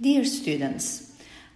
[0.00, 1.10] Dear students,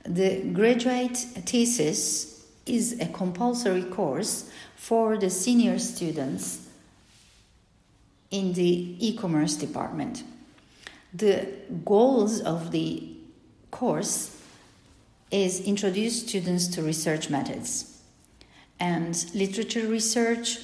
[0.04, 6.67] the graduate thesis is a compulsory course for the senior students
[8.33, 10.25] in the e-commerce department.
[11.15, 11.47] The
[11.85, 13.14] goals of the
[13.70, 14.36] course
[15.30, 18.02] is introduce students to research methods
[18.80, 20.59] and literature research,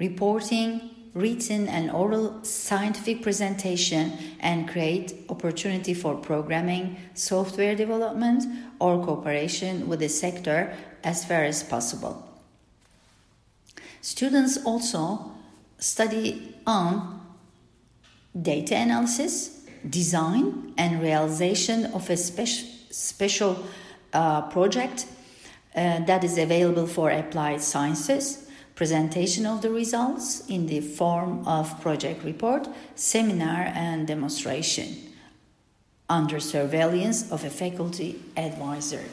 [0.00, 8.44] reporting, written and oral scientific presentation and create opportunity for programming, software development
[8.80, 10.74] or cooperation with the sector
[11.04, 12.26] as far as possible.
[14.00, 15.32] Students also
[15.78, 17.20] study on
[18.40, 23.58] data analysis, design and realization of a special special
[24.14, 25.04] uh, project
[25.74, 31.78] uh, that is available for applied sciences, presentation of the results in the form of
[31.82, 35.06] project report, seminar, and demonstration
[36.08, 39.04] under surveillance of a faculty advisor.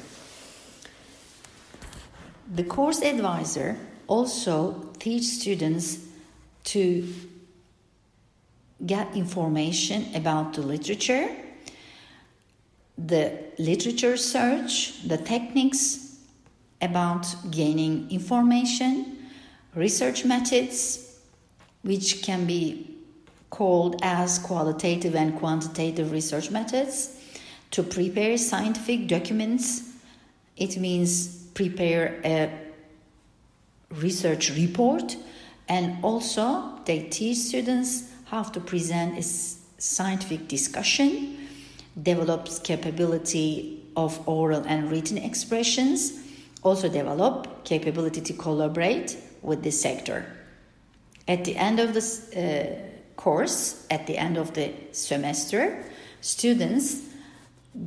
[2.54, 5.98] The course advisor also teach students
[6.66, 7.08] to
[8.86, 11.30] get information about the literature
[12.98, 16.18] the literature search, the techniques
[16.82, 19.18] about gaining information,
[19.74, 21.20] research methods,
[21.82, 22.93] which can be
[23.54, 26.96] called as qualitative and quantitative research methods,
[27.70, 29.94] to prepare scientific documents.
[30.58, 32.50] It means prepare a
[33.92, 35.16] research report,
[35.70, 41.38] and also they teach students how to present a scientific discussion
[42.02, 46.24] develops capability of oral and written expressions,
[46.64, 50.26] also develop capability to collaborate with the sector.
[51.28, 52.93] At the end of this uh,
[53.24, 55.82] course, at the end of the semester,
[56.20, 57.00] students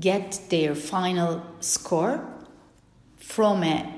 [0.01, 2.25] get their final score
[3.19, 3.93] from a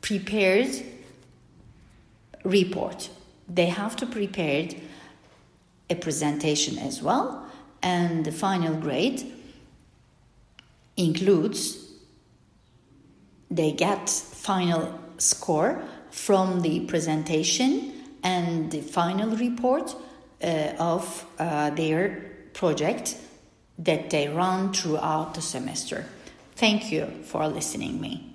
[0.00, 0.70] prepared
[2.42, 3.10] report.
[3.46, 4.70] They have to prepare
[5.90, 7.46] a presentation as well
[7.82, 9.30] and the final grade
[10.96, 11.84] includes
[13.50, 19.94] they get final score from the presentation and the final report
[20.42, 23.16] uh, of uh, their project
[23.78, 26.04] that they run throughout the semester.
[26.56, 28.27] Thank you for listening me.